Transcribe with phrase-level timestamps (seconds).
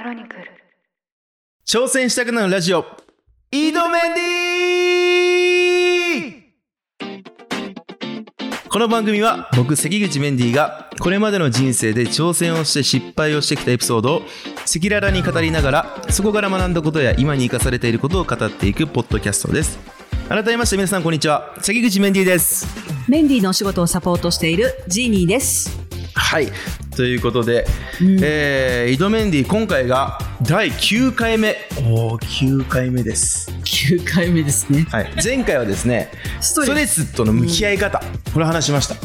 [0.00, 0.44] クロニクル。
[1.66, 2.86] 挑戦したくなるラジオ、
[3.50, 8.68] 井戸メンディー。
[8.70, 14.22] この番組は僕関口メンディーがこれまでの人生で挑戦をして失敗をしてきたエピソードを
[14.60, 19.78] 赤裸々に語りながらそこから学んだことや今に生かされていることを語っていくポッドキャストです。
[20.30, 21.54] 改めまして皆さんこんにちは。
[21.60, 22.66] 関口メンディーです。
[23.06, 25.78] メンディーのお仕事をサポートしているジーニーです。
[26.14, 26.50] はい
[27.00, 27.64] ということで、
[28.02, 28.18] うん。
[28.22, 31.56] えー、井戸メンディー今回が第9回目。
[31.78, 33.50] おー9回目です。
[33.64, 34.86] 9回目ですね。
[34.90, 36.10] はい、前回はですね
[36.42, 36.66] スス。
[36.66, 38.02] トレスとの向き合い方、
[38.34, 38.96] これ話しました。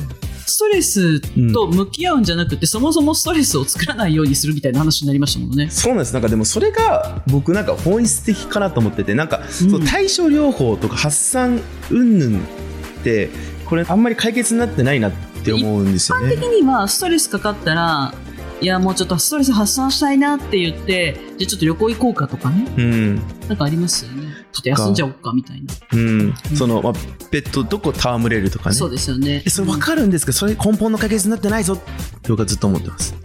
[0.45, 1.21] ストレス
[1.53, 5.69] と向き合うんじゃなくて、そもそもストレスを作らないようにするみたいな話になりましたもんね。
[5.69, 6.11] そうなんです。
[6.11, 13.29] なんかでもそれが僕なんか本質的かなと思っててなんか、そう対症療法とか発散云々って
[13.65, 18.13] これあんまり解決になってないなって思うんですよね的にはストレスかかったら、
[18.61, 22.65] いやもうちょっとストレス発散したいなって言って、じゃあちょっと旅行行こうかとかね。
[22.77, 23.15] うん
[23.47, 24.33] なんかありますよね。
[24.51, 25.73] ちょっと休んじゃおうかみたいな。
[25.93, 26.93] うん、その、まあ、
[27.29, 29.49] ペットとこう戯れるとかねそうですよねえ。
[29.49, 33.24] それ分かるんですけどそれ根本の解決になってないぞって僕はずっと思ってます多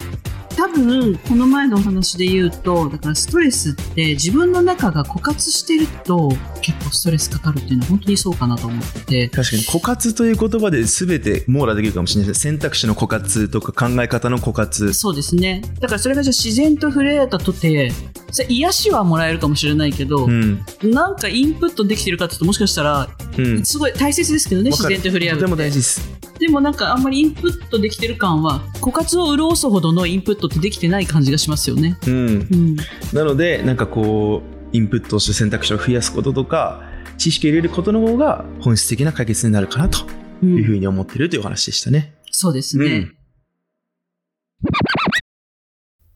[0.70, 6.30] 分この前のお話で言うとだからストレスって自分の中が枯渇してると
[6.62, 9.28] 結構ストレスかかるっていうのは本当にそうかなと思ってて。
[9.28, 14.92] 確かに枯渇という言葉で全て網羅できるかもしれないです選択肢の枯渇とか考え方の枯渇。
[14.92, 15.62] そうですね。
[15.80, 17.92] だからそれがじゃあ自然と触れ合えたとて
[18.30, 20.64] それ癒しはもらえるかもしれないけど、うん。
[20.82, 23.64] なんかインプットできてるかっていうともしかしたらうん。
[23.64, 32.76] すごい大切ですけどね自然と触れ合うとても大事ですでもなんかあんまりインプットできてる感は枯渇を潤すほどのインプットってできてない感じがしますよねうんうん
[33.12, 36.82] なのでなんかこうインプットをして選択肢を増やすこととか
[37.18, 39.98] 知識を入れることの方が本質的な解決になるかなと
[40.42, 42.14] うんいうふうに思ってるというお話でしたね。
[42.30, 43.16] そうですね、うん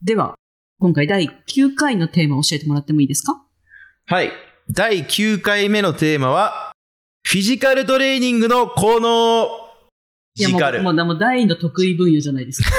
[0.01, 0.35] では、
[0.79, 3.41] 今回第9回のテーマを教えてもらってもいいですか？
[4.05, 4.31] はい。
[4.69, 6.73] 第9回目のテーマは、
[7.23, 9.64] フィジカルトレーニングの効能。
[10.37, 10.57] いやも。
[10.57, 12.69] うもうもう大の得意分野じゃないですか。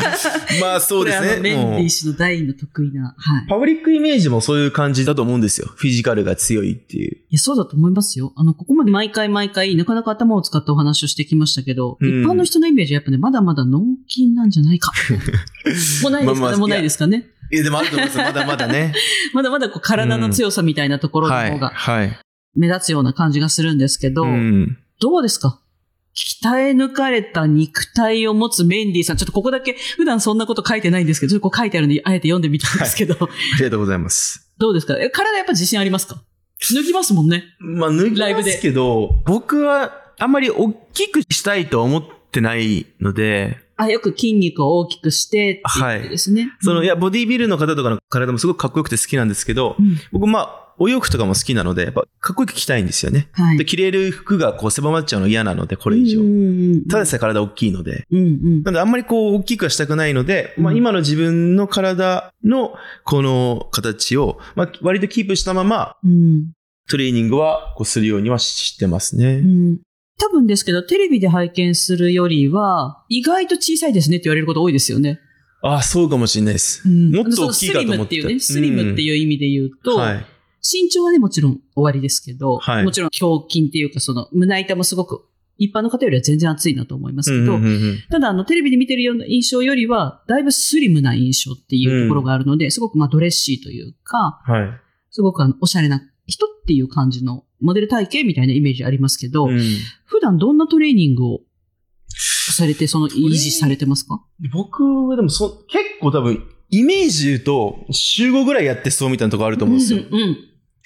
[0.62, 1.40] まあそうですね。
[1.42, 3.14] メンディー氏の大の得意な。
[3.18, 3.46] はい。
[3.48, 5.68] パブリックイメージもそういう感じだと思うんですよ。
[5.76, 7.16] フィジカルが強いっていう。
[7.16, 8.32] いや、そうだと思いますよ。
[8.36, 14.90] あの、ここまで毎回毎回、なかなか頭を使ったお話をしてきましたけど、うん一般の人のイメージはやっぱね、まだまだ脳筋なんじゃないか。
[16.02, 17.26] もうないですかね、まあまあもうないですかね。
[17.52, 18.18] いや、でもあると思います。
[18.18, 18.94] まだまだね。
[19.34, 21.50] まだまだこう体の強さみたいなところのはい。
[21.50, 22.18] 方がはい。
[22.54, 24.78] 目立つような感じがするんですけど、うん。
[24.98, 25.60] どうですか？
[26.16, 29.16] 鍛え抜かれた肉体を持つメンディーさん。
[29.18, 33.28] ちょっとここだけ、普段そんなこと書いてないんですけど、ちょっとこう書いてあるんで、あえて読んでみたんですけど、 あ
[33.58, 34.50] りがとうございます。
[34.58, 34.96] どうですか？
[34.98, 36.22] え体やっぱ自信ありますか？
[36.74, 37.44] 脱ぎますもんね。
[37.58, 42.02] まあ、脱ぎますけど、僕はあんまり大きくしたいと思っ
[42.32, 46.50] てないので、あ、よく筋肉を大きくしてってですね。
[46.62, 53.28] その、いや、や、ボディービルの方とかの体もすごくかっこよくて好きなんですけどう、ん僕、まあ、お洋服とかも好きなので、やっぱ、かっこよく着たいんですよね。
[53.32, 53.58] はい。
[53.58, 56.20] で、着れる服がこう狭まっちゃうの嫌なので、これ以上
[56.88, 58.06] ただでさえ体大きいので。
[58.10, 66.52] うんうんなので、あんまりこう、大きくはしたくないので、まあ、うん今の自分の体の、この形を、まあ、割とキープしたまま、うん
[66.88, 69.40] トレーニングは、こう、するようにはしてますね。
[69.42, 69.78] うん
[70.18, 75.20] 多分ですけど、テレビで拝見するよりは、意外と小さいですねって言われること多いですよね。
[75.62, 76.88] ああ、そうかもしれないです。
[76.88, 78.06] うんもっと大きいかと思ってた。
[78.06, 80.00] スリムっていうね、スリムってういう意味で言うと、ん。
[80.00, 80.26] はい。
[80.68, 82.84] 身長はね、もちろん終わりですけど、はい。
[82.84, 85.24] もちろん胸筋っていうか、その胸板もすごく、
[85.58, 94.68] 一般の方よりは全然厚いなと思いますけど、うんうんうんただ、あの、テレビで見てるような印象よりは、だいぶスリムな印象っていうところがあるので、すごくまあドレッシーというか、はい。
[95.10, 99.58] すごくあの、おしゃれな人っていう感じのモデル体型みたいなイメージありますけど、うん。
[100.04, 101.40] 普段どんなトレーニングを
[102.08, 104.22] されて、その維持されてますか？
[104.52, 110.02] 僕はでもそ、結構多分、イメージ言うと、週5ぐらいやってそうみたいなとこあると思うんですよ。
[110.10, 110.36] うんうん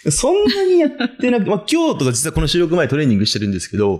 [0.08, 3.98] そんなにやってなくて、まあ今日とか実はこの収録前トレーニングしてるんですけど、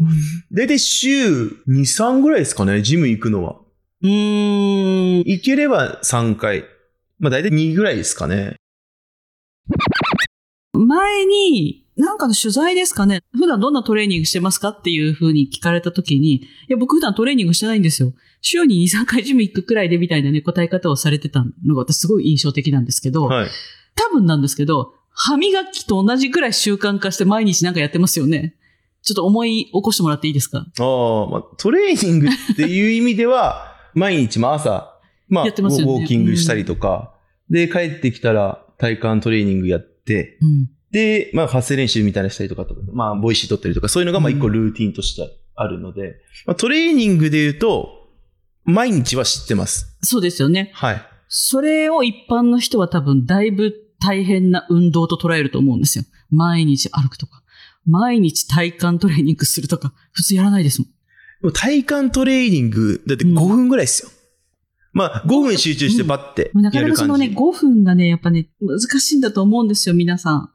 [0.52, 3.60] だいたい週2、3ぐらいですかね、ジム行くのは。
[4.02, 5.18] うーん。
[5.26, 6.64] 行ければ3回。
[7.18, 8.56] まあだいたい2ぐらいですかね。
[10.72, 18.14] 前に、なんかの取材ですかね、普段どんなトレーニングしてますかっていう風に聞かれた時に、いや、僕普段トレーニングしてないんですよ。
[18.40, 23.48] 週に2、3回ジム行くくらいでみたいなね、答え方をされてたのが私すごい印象的なんですけど、はい。
[23.94, 28.54] 多分なんですけど、歯磨きと同じくらい習慣化して毎日なんかやってますよね。
[29.02, 30.58] ちょっと思い起こしてもらっていいですか？
[30.58, 37.14] ああ、まあトレーニングっていう意味では、 毎日まあ、やってますよねウォーキングしたりとか、
[37.50, 40.70] で、帰ってきたら体幹トレーニングやって、うん。
[40.90, 46.16] で、まあ、発声練習みたいなしたりとかとか、まあ、ボイシー取ったりとか、そういうのが、まあ、うん一個ルーティンとしてあるので、
[46.46, 48.08] まあ、トレーニングで言うと、
[48.64, 49.96] 毎日は知ってます。
[50.02, 50.70] そうですよね。
[50.74, 51.02] はい。
[51.28, 56.04] それを一般の人は多分だいぶ大変な運動と捉えると思うんですよ。
[56.30, 57.42] 毎日歩くとか。
[57.86, 59.92] 毎日体幹トレーニングするとか。
[60.12, 60.88] 普通やらないですもん。
[61.42, 64.10] でも体幹トレーニング、だって5分ぐらいですよ。
[64.92, 67.08] まあ、5分集中してバッてなかやる感じ。
[67.12, 70.50] なかそのね、5分がね、やっぱね、難しいんだと思うんですよ、皆さん。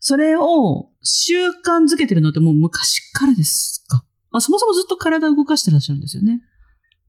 [0.00, 4.04] それを習慣づけてるのってもう昔からですか？
[4.30, 6.42] まあ、そもそもずっと体を動かしてらっしゃるんですよね。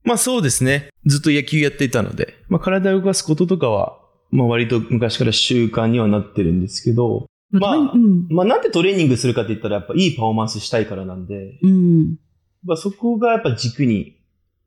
[0.04, 0.90] まあそうですね。
[1.04, 3.97] ずっと野球やっていたので、まあ体を動かすこととかは、
[4.30, 8.26] まあ割と昔から習慣にはなってるんですけど、まあうん。
[8.28, 12.16] まあなんでトレーニングするかって言ったらやっぱいいパフォーマンスしたいからなんで、うん。
[12.64, 14.16] まあそこがやっぱ軸に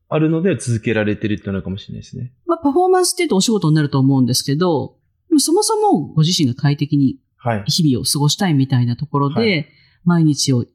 [0.10, 2.34] あるので続けられてるっていうのかもしれないですね。
[2.46, 4.98] まあ、パフォーマンスって言うとお仕事になると思うんですけど、
[5.38, 7.64] そもそもご自身が快適にはい。
[7.68, 9.70] 日々を過ごしたいみたいなところで、
[10.06, 10.66] は毎日を、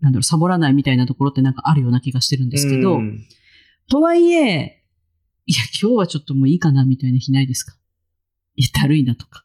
[0.00, 3.24] なんだろう、サボらないみたいなところってなんかあるような気がしてるんですけど、うん
[3.88, 4.82] とはいえ、
[5.46, 7.76] いや、今日はちょっともういいかなみたいな日ないですか？
[8.72, 9.44] だるいなとか、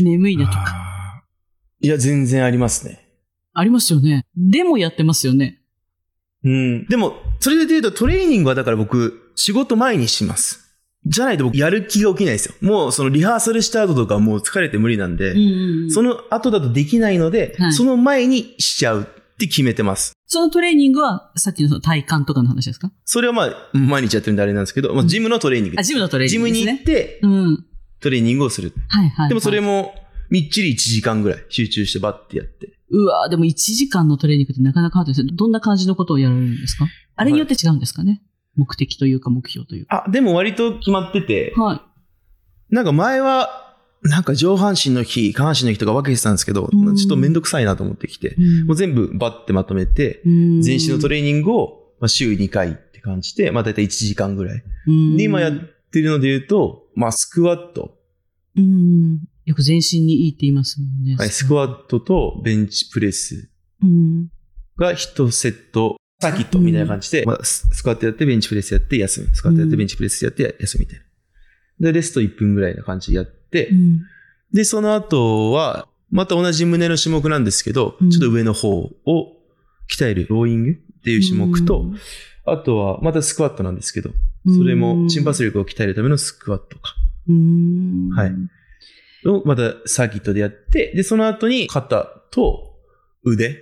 [0.00, 1.24] 眠いなとか。
[1.80, 3.04] いや、全然ありますね。
[3.54, 4.26] ありますよね。
[4.36, 5.60] でもやってますよね。
[6.44, 6.86] うん。
[6.86, 10.64] でも、それで言うとトレーニングはだから僕、仕事前にします。
[11.06, 12.54] じゃないと僕、やる気が起きないですよ。
[12.60, 19.04] もう、そのリハーサルした後とかもう疲れて無理なんで、うんうんうんその後だとできないので、はいその前にしちゃうっ
[19.38, 20.12] て決めてます。
[20.26, 22.92] そのトレーニングは、さっきのその体幹とかの話ですか？
[23.04, 26.64] それはまあ、毎日やってるんであれなんですけど、まあ、ジムのトレーニングあ、ジムのトレーニングですね。
[26.64, 27.64] ジムに行って、うん。
[28.00, 28.72] トレーニングをする。
[28.88, 29.28] はいはい、はい。
[29.28, 29.94] でもそれも、
[30.30, 32.72] みっちり1時間ぐらい集中してバッてやって。
[32.90, 35.30] うわーでも1時間のトレーニングってなかなかハードですね。
[35.34, 36.86] どんな感じのことをやられるんですか？
[37.16, 38.22] あれによって違うんですかね、
[38.56, 40.04] 目的というか目標というか。
[40.06, 41.82] あ、でも割と決まってて、は
[42.70, 48.64] なんか前は、なんか上半身の日、下半身の日とか分けてたんですけど、うんちょっとめんどくさいなと思ってきて、い。
[48.64, 54.62] もう全部バッてまとめて、うん全身のトレーニングをまあ週2回って感じで、まあ大体1時間ぐらい。
[54.86, 55.52] うんで、今やっ
[55.90, 57.96] てるので言うと、まあスクワット。
[58.56, 59.20] うん。
[59.44, 61.16] よく全身にいいって言いますもんね。
[61.16, 63.50] はい、スクワットとベンチプレス
[63.82, 64.28] うん。
[64.76, 69.34] が1セット、サーキットみたいな感じで、まあ、ススクワットやって、ベンチプレスやって休む。
[69.34, 71.04] スクワットやって、ベンチプレスやって休むみたいな。
[71.86, 74.00] で、レスト1分ぐらいな感じでやって、うん。
[74.52, 78.92] で、その後は、また同じ胸の種目なんですけど、うんちょっと上の方を
[79.90, 81.84] 鍛えるローイングっていう種目と、
[82.44, 84.10] あとはまたスクワットなんですけど、
[84.46, 86.94] それも心拍力を鍛えるためのスクワットか。
[87.28, 88.10] うん。
[88.10, 88.32] はい
[89.26, 92.76] をまたサーキットでやって、で、その後に肩と
[93.24, 93.60] 腕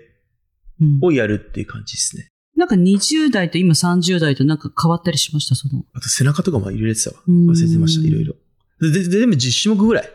[0.81, 2.29] うんをやるっていう感じですね。
[2.57, 5.85] なんか20代と今30代となんか変わったりしました、その。
[5.95, 7.17] あと背中とかも入れてたわ。
[7.27, 8.35] うん忘れてました、いろいろ。
[8.81, 10.11] で、でで全部10種目ぐらい。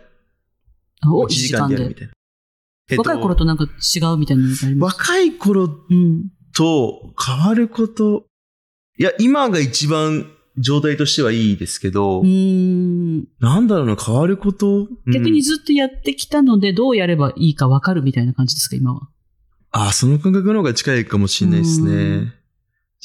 [1.02, 2.14] あお1時間でやるみたいな。
[2.92, 4.98] えっと若い頃となんか違うみたいなのがあります？
[4.98, 6.30] 若い頃うん。
[6.54, 8.28] と変わること。
[9.00, 13.20] いや、今が一番状態としてはいいですけど、うん。
[13.40, 14.88] なんだろうな、変わること？
[15.12, 19.08] 逆にうんずっとやってきたので、どうやればいいか分かるみたいな感じですか、今は？
[19.72, 22.34] あ、その感覚の方が近いかもしれないですうね。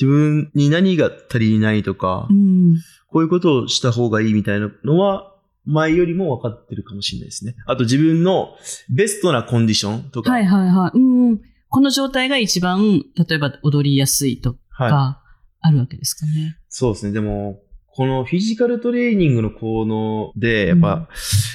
[0.01, 2.75] 自分に何が足りないとか、うん。
[3.09, 5.33] こういうことをした方がいいみたいなのは、
[5.65, 7.57] 前よりも分かってるかもしれないですね。
[7.67, 8.57] あと自分の
[8.89, 10.99] ベストなコンディションとか、はいはいはい。
[10.99, 11.41] うん。
[11.69, 15.23] この状態が一番、例えば踊りやすいとはいか、
[15.67, 16.57] あるわけですかね。
[16.69, 17.13] そうですね。
[17.13, 17.61] でも、
[17.97, 21.09] このフィジカルトレーニングの効能で、やっぱ、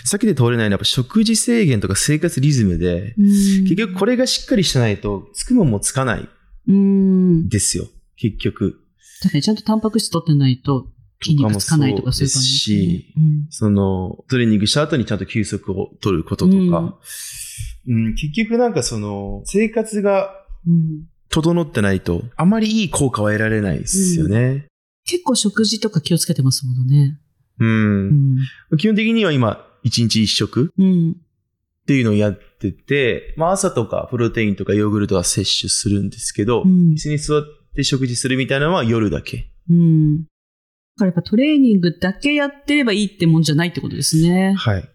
[0.04, 3.26] さっきで通れないのは、やっぱ食事制限とか生活リズムで、うん
[3.64, 6.28] 結局これがしっかりしてないと、つくもんもつかない。
[7.48, 7.86] ですよ。
[8.16, 8.80] 結局。
[9.22, 10.88] 確かにちゃんとタンパク質取ってないと
[11.22, 13.14] 筋肉つかないとかそういう感じですね。
[13.18, 16.98] うんその、トレーニングした後にちゃんと休息を取ることとか、
[17.88, 20.32] うん結局なんかその、生活が
[20.68, 24.68] うん整ってないと、あまりいい効果は得られないですよね。
[25.06, 27.18] 結構食事とか気をつけてますものね。
[27.60, 28.38] うん。
[28.72, 28.78] うん。
[28.78, 31.12] 基本的には今、1日1食うん。
[31.12, 37.44] っていうのをやってて、まあ朝とかプロテインとかヨーグルトは摂取するんですけど、うん椅子に座っ
[37.76, 39.52] て食事するみたいなのは夜だけ。
[39.70, 40.24] うん。
[40.24, 40.28] だ
[40.98, 44.54] からやっぱトレーニングだけやってればいいってもんじゃないってことですね。
[44.58, 44.90] はい。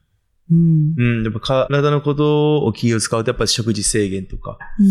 [0.51, 0.95] うん。
[0.97, 1.25] うん。
[1.25, 4.83] やっぱ体のことを気を使うとやっぱ食事制限とか、う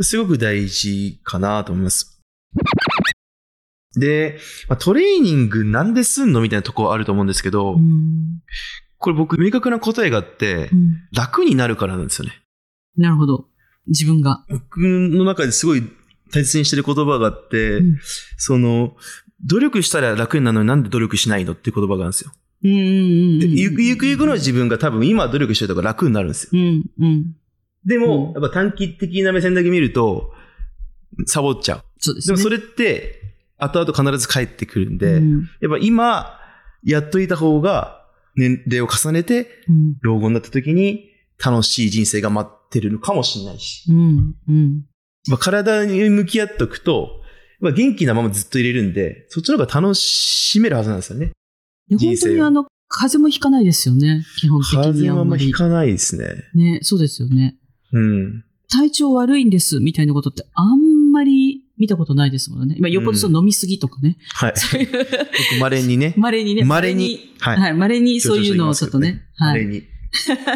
[0.00, 0.04] ん。
[0.04, 2.20] すごく大事かなと思います。
[3.96, 4.38] で、
[4.68, 8.40] まあ、トレーニングなんですんのみたいなとこあると思うんですけど、うん。
[8.98, 12.34] これ僕明確な答えがあってう、ん楽になるからなんですよね。
[12.96, 13.46] なるほど。
[13.86, 14.44] 自分が。
[14.48, 15.82] 僕の中ですごい
[16.32, 17.98] 大切にしてる言葉があって、うん
[18.36, 18.96] その、
[19.46, 22.32] 努力したら楽になるのになんで努力しないのって言葉があるんですよ。
[22.64, 26.50] うんうんうんゆくゆくゆくの自分が多分今努力してるとか楽になるんですよ。
[26.54, 27.36] うんうん。
[27.84, 30.32] でも、うんやっぱ短期的な目線だけ見ると、
[31.26, 31.82] サボっちゃう。
[31.98, 32.36] そうですね。
[32.36, 33.22] でもそれって、
[33.58, 36.38] 後々必ず帰ってくるんで、うんやっぱ今、
[36.84, 37.98] やっといた方が、
[38.36, 39.96] 年齢を重ねて、うん。
[40.00, 41.10] 老後になった時に
[41.44, 43.90] 楽しい人生が待ってるのかもしれないし。
[43.90, 44.34] うん。
[44.48, 44.84] うん。
[45.28, 47.20] まあ、体に向き合っとくと、
[47.60, 51.32] まあ、元気なままずっと入れるんで、そっちの方が楽しめるはずなんですよね。
[51.90, 54.24] 本当にあの、風邪もひかないですよね。
[54.38, 55.52] 基本的風にあんまり邪はあんま引。
[55.52, 56.44] かないですね。
[56.54, 57.56] ね、そうですよね。
[57.92, 58.44] うん。
[58.70, 62.76] 体調悪いんです、みたいなことってあんまり見たことないですもんね。
[62.78, 64.16] まあ、よっぽどその飲みすぎとかね。
[64.34, 64.52] はい。
[64.56, 66.14] そういう、僕、稀にね。
[66.16, 66.64] 稀にね。
[66.64, 67.34] 稀に。
[67.40, 67.56] はい。
[67.58, 69.22] はい、稀にそういうのをちょっとね。
[69.36, 69.64] はい。
[69.64, 69.82] 稀に。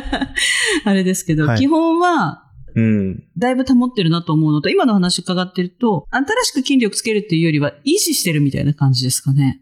[0.84, 3.22] あれですけど、はい基本は、うん。
[3.36, 9.60] だいぶ保ってるなと思うのと、今の話伺ってると、新しく筋力つけるっていうよりは、維持してるみたいな感じですかね。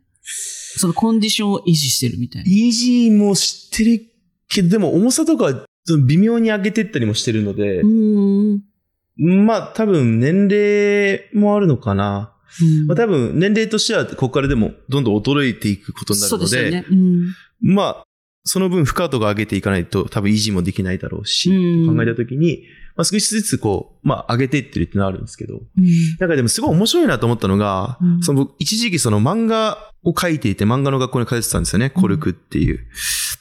[0.78, 2.50] そのコンディションを維持してるみたいな。
[2.50, 4.06] イージーも知ってる
[4.48, 5.66] けど、でも重さとか
[6.06, 9.46] 微妙に上げてったりもしてるのでう、ーん。
[9.46, 12.34] まあ多分年齢もあるのかな。
[12.60, 16.84] うんまあ多分年齢としてはここからでもどんどん衰えていくことになるので、ね。
[16.90, 17.34] うん。
[17.60, 18.02] まあ
[18.44, 22.64] その分負荷とか上げていかないと多分維持もできないだろうし、うん考えたときに、
[22.96, 25.84] まあ少しずつこう、まあ上げていってるってのはあるんですけど、うん
[26.18, 32.86] なんかでもすごい面白いなと思ったのが、うんその僕一時期その漫画を描いていて漫画の学校に通ってたんですよね、コルクっていう。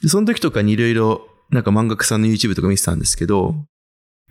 [0.02, 3.56] で、その時とかにいろいろなんか漫画家さんの YouTube とか見てたんですけど、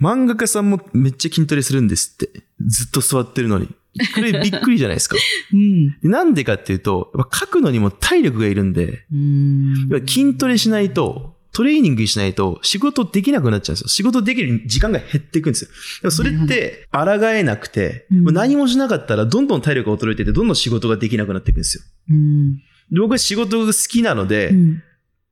[0.01, 2.43] 漫画家さんもめっちゃ筋トレするんですって。
[2.67, 3.69] ずっと座ってるのに。
[4.15, 5.17] これびっくりじゃないですか。
[5.53, 5.99] うん。
[6.01, 9.89] でなんでかっていうと、やっぱ書くのにも体力がいるんで、うん。
[10.07, 13.88] 筋トレしないと、トレーニングしないと仕事できなくなっちゃうんですよ。
[13.88, 15.71] 仕事できる時間が減っていくんですよ。
[16.03, 17.00] でもそれって抗
[17.31, 21.83] えなくて、うんもう何もしなかったらどんどん体力が衰えてて、どんどん仕事ができなくなっていくんですよ。
[22.11, 22.57] うん。
[22.93, 24.83] で僕は仕事が好きなので、うん。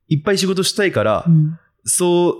[0.09, 2.31] いっぱい仕事したいから、うんそ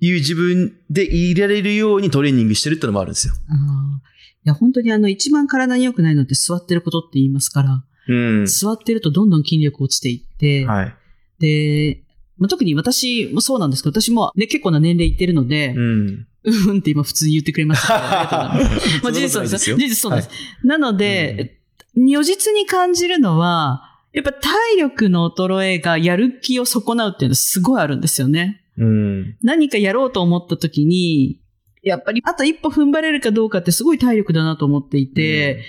[0.00, 3.34] ういう自分でいられるようにトレーニングしてるってのもあるんですよ。
[3.34, 8.46] いや、本当にあの、一番体に良くないのって座ってることって言いますから、うん。
[8.46, 10.94] 座ってるとどんどん筋力落ちていって、はい。
[11.40, 12.04] で、
[12.38, 16.26] まあ、特に私もそうなんですけど、私も、ね、結構な年齢いってるので、うん。
[16.44, 19.04] うん、って今普通に言ってくれましたけど、 ありがとうございます。
[19.04, 19.76] まあ、事実そうですよ。
[19.76, 20.30] 事実そうです。
[20.64, 21.60] なので、
[21.94, 28.62] 如実に感じるのは、やっぱ体力の衰えがやる気を損なうっていうのはすごいあるんですよね。
[28.78, 29.36] うん。
[29.42, 31.40] 何かやろうと思った時に、
[31.82, 35.62] やっぱりあと一歩踏ん張れるかどうかってすごい体力だなと思っていて、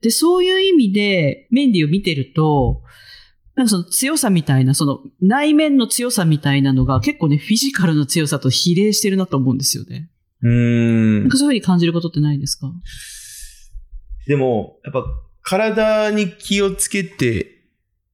[0.00, 2.82] で、そういう意味でメンディーを見てると、
[3.56, 10.10] なんかその強さみたいな、その内面の強さみたいなのが結構ね、フィジカルの強さと比例してるなと思うんですよね。
[10.42, 11.20] うん。
[11.22, 12.70] なんかそういうふうに感じることってないですか？
[14.26, 15.04] でも、やっぱ
[15.42, 17.64] 体に気をつけて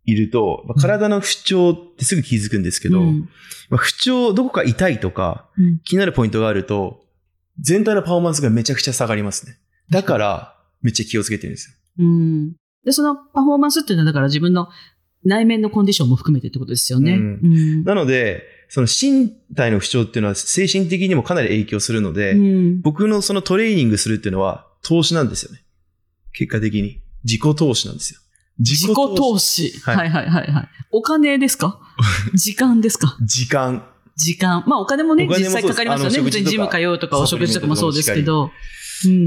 [0.04, 3.28] いると、体の不調ってすぐ気づくんですけど、うん
[3.68, 7.04] まあ不調、どこか痛いとかうん気になるポイントがあると、
[7.58, 9.58] 全体のパフォーマンスがめちゃくちゃ下がりますね。
[9.90, 11.76] だから、めっちゃ気をつけてるんですよ。
[11.99, 12.52] うん。
[12.84, 14.68] で、そのパフォーマンスっていうのはだから自分の
[15.25, 17.12] 内面のコンディションも含めてってことですよね。
[17.14, 25.62] ううんなので、その身体の不調っていうのは精神的にもかなり影響するので、うん僕のそのトレーニングするっていうのは投資なんですよね。
[26.33, 27.00] 結果的に。
[27.25, 28.21] 自己投資なんですよ。
[28.59, 29.71] 自自己投資。
[29.83, 30.69] はいはいはいはいはい。
[30.91, 31.79] お金ですか？
[32.35, 33.17] 時間ですか？
[33.23, 33.87] 時間。
[34.17, 34.64] 時間。
[34.67, 36.19] まあお金もね、実際かかりますよね。
[36.21, 38.45] 普通にジム通うとかお食事とかもそうですけど。
[38.45, 38.52] うん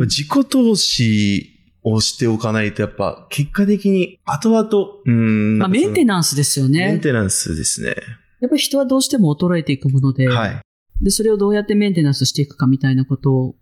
[0.02, 1.55] 自己投資
[1.88, 4.68] をしておかないと、やっぱ結果的に後々、
[5.06, 5.60] うん。
[5.60, 7.00] まあメンテナナンスですよメンね。
[7.00, 7.96] テナンスですね。
[8.42, 10.62] やっぱり人はどうしても衰えていくもので、はい。
[11.02, 13.56] で、それをどうやってメンテナンスしていくかみたいなこと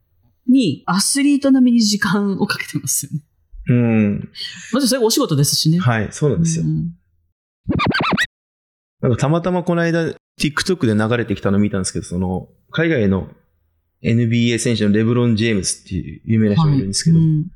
[0.47, 3.19] に、アスリート並みに時間をかけてますよね。
[3.67, 4.29] うん。
[4.71, 5.79] まずそれがお仕事ですしね。
[5.79, 6.65] はい、そうなんですよ。
[6.65, 6.93] うん
[9.01, 13.27] なんかたまたまこの間、TikTok で流れてきたの見たんですけど、その、海外の
[14.01, 17.51] NBA 選手のレブロン・ジェームスっていう有名な人がいるんですけど、はいうん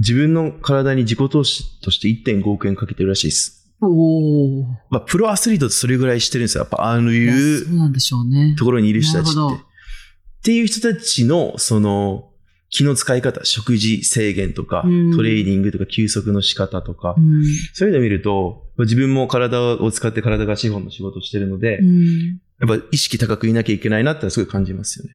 [0.00, 3.70] 自分の体に自己投資として1.5億円かけてるらしいです。
[3.82, 6.62] おーまあ、プロアスリートってそれぐらいしてるんですよ。
[6.62, 8.54] やっぱ、ああいうそうなんでしょうね。
[8.58, 9.38] ところにいる人たちって。
[9.40, 12.30] っていう人たちの、その、
[12.70, 25.12] 気の使い方、食事制限とか、うんトレーニングとか、休息の仕方とか、うんそういうのを見ると、自分も体を使って体が資本の仕事をしてるので、うんやっぱ意識高くいなきゃいけないなってすごい感じますよね。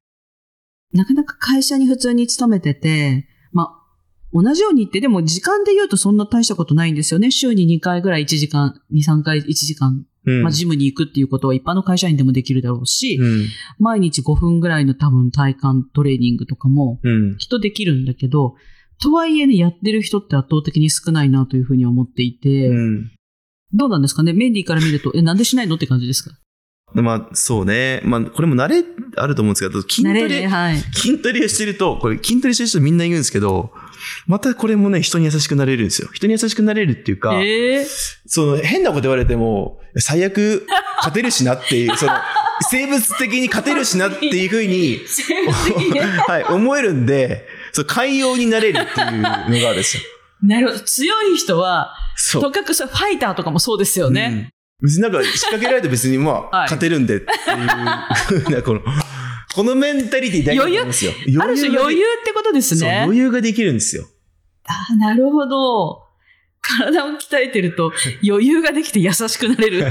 [0.94, 3.85] なかなか会社に普通に勤めてて、まあ、
[4.44, 7.32] 同じように言って、でも時間で言うとそんな大したことないんですよね。
[7.32, 10.42] 週に2回ぐらい1時間、2、3回1時間、うん。
[10.42, 13.46] まあ、ジムに行くっていうことは一般の会社員でもできるだろうし、うん。
[13.80, 17.38] 毎日5分ぐらいの多分体幹トレーニングとかもうん。
[17.38, 18.56] きっとできるんだけど、
[19.02, 23.12] とはいえね、やってる人って圧倒的に少ないなというふうに思っていて、うん。
[23.74, 24.34] どうなんですかね？
[24.34, 25.76] メンディーから見ると、え、なんでしないの？
[25.76, 26.32] って感じですか？
[27.02, 28.02] まあ、そうね。
[28.04, 28.84] まあ、これも慣れ
[29.18, 30.78] あると思うんですけど、筋トレ、はい。
[30.78, 33.72] 筋トレをしてると、これ筋トレしてる人みんな言うんですけど、
[34.28, 36.10] またこれもね、人に優しくなれるんですよ。
[36.14, 37.88] 人に優しくなれるっていうか、ええ
[38.26, 40.66] その変なこと言われても、最悪
[40.98, 42.14] 勝てるしなっていう、その、
[42.70, 45.00] 生物的に勝てるしなっていうふうに、
[46.28, 50.04] はい、思えるんで、そう、寛容になれるっていうのがあるんですよ。
[50.44, 50.80] なるほど。
[50.80, 52.42] 強い人は、そう。
[52.42, 54.52] とかくさ、ファイターとかもそうですよね。
[54.82, 57.32] うん別になんか仕掛けられて別にまあ、 はい勝てるんでっていう
[58.44, 58.82] ふうな、この、
[59.56, 61.12] このメンタリティ大事だと思うんですよ。
[61.42, 63.04] ある種が余裕ってことですそうね。
[63.04, 64.06] 余裕ができるんですよ。
[64.66, 66.02] あなるほど。
[66.60, 67.94] 体を鍛えてると
[68.28, 69.86] 余裕ができて優しくなれる。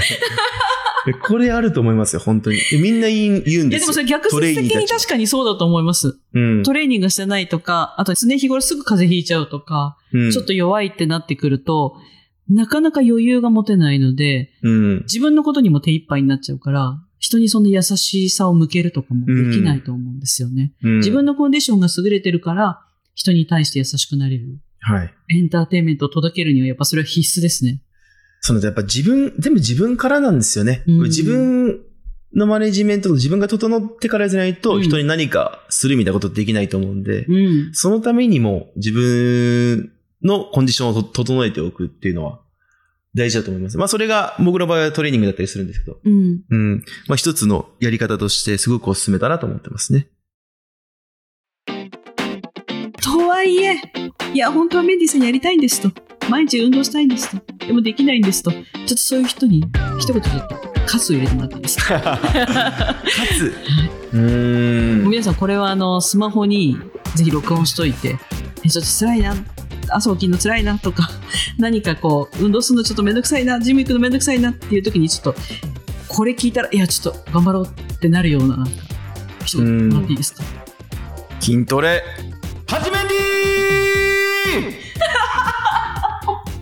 [1.23, 2.59] これあると思いますよ、本当に。
[2.59, 3.81] でみんな言い言うんでよ。
[3.81, 6.19] ですもそれ逆説的に確かにそうだと思います。
[6.35, 11.97] うんトレーニングしてないとか、あと常日頃すぐ風邪ひいちゃうとか、うんちょっと弱いってなってくると、
[12.49, 14.99] なかなか余裕が持てないので、うん。
[15.03, 20.75] 自分のことにも手一杯になっちゃうから、人にそんな優しさを向けるとかもできないと思うんですよね。
[20.83, 22.81] うん自分のコンディションが優れてるから、
[23.15, 24.59] 人に対して優しくなれる。
[24.81, 25.15] はい。
[25.31, 27.81] エンターテインメントを届けるにはやっぱそれは必須ですね。
[28.41, 30.85] その、やっぱ自分、全部自分からなんですよね。
[30.87, 31.81] うん自分
[32.35, 37.33] のマネジメントと自分が整ってからじゃないと、うん人に何かするみたいなことできないと思うんで、う
[37.71, 37.75] ん。
[37.75, 39.93] そのためにも自分
[40.25, 42.41] のコンディションをと整えておくっていうのは
[43.15, 43.79] 大事だと思います。
[43.79, 46.41] まあそれが僕の場合はトレーニングだったりするんですけど、うん。
[46.51, 46.85] うん。
[47.07, 50.09] まあ一つのやり方としてすごくお勧めだなと思ってますね。
[53.03, 53.81] とはいえ、
[54.33, 55.91] いや、本当はメンディーさんやりたいんですと。
[56.29, 57.67] 毎日運動したいんですと。
[57.67, 58.51] でもできないんですと。
[58.51, 59.63] ちょっとそういう人に、
[60.01, 62.19] 一言ちょっと、カスを入れてもらっていいですかか
[63.39, 63.55] つ、
[64.13, 65.09] うーん。
[65.09, 66.79] 皆さん、これはあの、スマホに
[67.15, 68.17] ぜひ録音しといて、
[68.65, 69.35] え、ちょっと辛いな。
[69.91, 71.09] 朝起きるの辛いなとか、
[71.59, 75.41] 何かこう、運動するのちょっとめんどくさいな、ジム行くのめんどくさいなっていう時にちょっと、
[76.09, 78.73] これ聞いたら、いや、ちょっと頑張ろうってなるような、なんか、
[79.45, 80.43] 一言もらっていいですか？
[81.41, 82.03] 筋トレ、
[82.67, 83.05] 始めて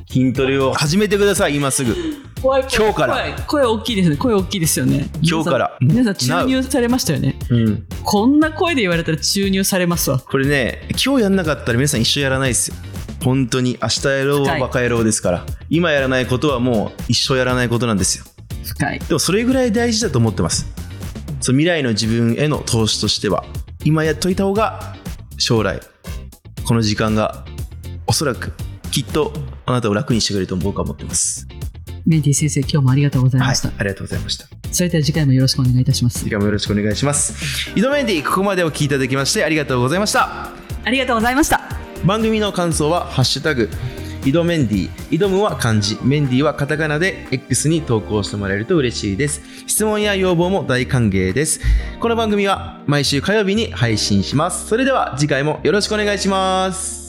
[0.08, 1.94] ー 筋トレを始めてください、今すぐ。
[2.42, 3.14] 怖い今日から
[3.46, 4.16] 声声大きいですね。
[4.16, 5.08] 声大きいですよね。
[5.22, 5.78] 今日から。
[5.80, 7.36] 皆さん、注入されましたよね。
[7.50, 7.86] うん。
[8.02, 10.18] こんな声で言われたら注入されますわ。
[10.18, 12.74] これね、今日やんなかったら皆さん一生やらないですよ。
[13.22, 15.46] 本当に、明日やろう深はいバカ野郎ですから。
[15.70, 18.24] 今やらないことはもう一生やらないことなんですよ。
[18.64, 18.98] 深い。
[18.98, 20.66] でもそれぐらい大事だと思ってます。
[21.40, 23.44] そう未来の自分への投資としては、
[23.84, 24.94] 今やっといた方が、
[25.38, 25.80] 将来、
[26.64, 27.44] この時間が、
[28.06, 28.52] おそらく、
[28.90, 29.32] きっと、
[29.66, 31.46] あなたを楽にしてくれると僕は思ってます。
[32.06, 34.46] メンディー先生、今日もありがとうございはいました。、ありがとうございました。
[34.72, 36.30] それでは次回もよろしくお願いいたします次。
[36.30, 37.70] 回もよろしくお願いします。
[37.76, 40.50] 井戸メンディー、ここまでお聞きいただきましてありがとうございました。
[40.84, 41.61] ありがとうございました。
[42.04, 43.68] 番組の感想は「ハッシュタグ
[44.24, 45.98] 井戸メンディー」挑むは漢字。
[46.02, 49.42] メンディーはカタカナで X に投稿してもらえると嬉しいです。
[49.66, 51.60] 質問や要望も大歓迎です。
[52.00, 54.66] この番組は毎週火曜日に配信します。
[54.68, 57.01] それでは次回もよろしくお願いします。